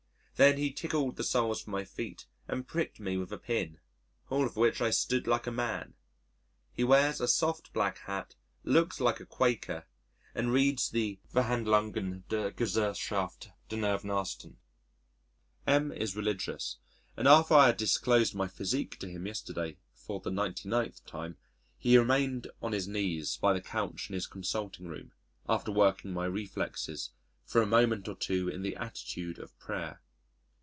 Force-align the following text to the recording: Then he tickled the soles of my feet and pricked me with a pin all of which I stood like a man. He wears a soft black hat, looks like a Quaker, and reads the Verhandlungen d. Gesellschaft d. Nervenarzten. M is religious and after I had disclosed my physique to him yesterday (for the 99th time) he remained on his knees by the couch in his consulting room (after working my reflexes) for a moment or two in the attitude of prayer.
Then 0.37 0.57
he 0.57 0.71
tickled 0.71 1.17
the 1.17 1.23
soles 1.23 1.61
of 1.61 1.67
my 1.67 1.83
feet 1.83 2.25
and 2.47 2.67
pricked 2.67 2.99
me 2.99 3.15
with 3.15 3.31
a 3.31 3.37
pin 3.37 3.77
all 4.31 4.43
of 4.43 4.55
which 4.57 4.81
I 4.81 4.89
stood 4.89 5.27
like 5.27 5.45
a 5.45 5.51
man. 5.51 5.93
He 6.73 6.83
wears 6.83 7.21
a 7.21 7.27
soft 7.27 7.71
black 7.73 7.99
hat, 7.99 8.33
looks 8.63 8.99
like 8.99 9.19
a 9.19 9.25
Quaker, 9.27 9.85
and 10.33 10.51
reads 10.51 10.89
the 10.89 11.19
Verhandlungen 11.31 12.23
d. 12.27 12.35
Gesellschaft 12.57 13.49
d. 13.69 13.75
Nervenarzten. 13.75 14.55
M 15.67 15.91
is 15.91 16.15
religious 16.15 16.77
and 17.15 17.27
after 17.27 17.53
I 17.53 17.67
had 17.67 17.77
disclosed 17.77 18.33
my 18.33 18.47
physique 18.47 18.97
to 19.01 19.07
him 19.07 19.27
yesterday 19.27 19.77
(for 19.93 20.21
the 20.21 20.31
99th 20.31 21.05
time) 21.05 21.37
he 21.77 21.99
remained 21.99 22.47
on 22.63 22.71
his 22.71 22.87
knees 22.87 23.37
by 23.37 23.53
the 23.53 23.61
couch 23.61 24.09
in 24.09 24.15
his 24.15 24.25
consulting 24.25 24.87
room 24.87 25.11
(after 25.47 25.71
working 25.71 26.11
my 26.11 26.25
reflexes) 26.25 27.11
for 27.45 27.61
a 27.61 27.67
moment 27.67 28.07
or 28.07 28.15
two 28.15 28.49
in 28.49 28.63
the 28.63 28.75
attitude 28.75 29.37
of 29.37 29.55
prayer. 29.59 30.01